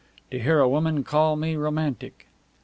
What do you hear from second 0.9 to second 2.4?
call me romantic!"